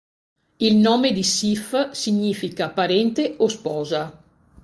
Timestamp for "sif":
1.21-1.91